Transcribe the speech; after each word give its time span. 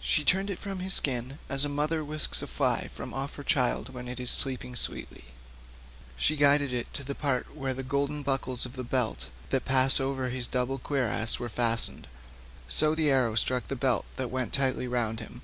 She 0.00 0.22
turned 0.22 0.48
it 0.48 0.60
from 0.60 0.78
his 0.78 0.94
skin 0.94 1.40
as 1.48 1.64
a 1.64 1.68
mother 1.68 2.04
whisks 2.04 2.40
a 2.40 2.46
fly 2.46 2.86
from 2.86 3.12
off 3.12 3.34
her 3.34 3.42
child 3.42 3.92
when 3.92 4.06
it 4.06 4.20
is 4.20 4.30
sleeping 4.30 4.76
sweetly; 4.76 5.24
she 6.16 6.36
guided 6.36 6.72
it 6.72 6.94
to 6.94 7.02
the 7.02 7.16
part 7.16 7.52
where 7.52 7.74
the 7.74 7.82
golden 7.82 8.22
buckles 8.22 8.64
of 8.64 8.74
the 8.74 8.84
belt 8.84 9.28
that 9.50 9.64
passed 9.64 10.00
over 10.00 10.30
his 10.30 10.46
double 10.46 10.78
cuirass 10.78 11.40
were 11.40 11.48
fastened, 11.48 12.06
so 12.68 12.94
the 12.94 13.10
arrow 13.10 13.34
struck 13.34 13.66
the 13.66 13.74
belt 13.74 14.04
that 14.14 14.30
went 14.30 14.52
tightly 14.52 14.86
round 14.86 15.18
him. 15.18 15.42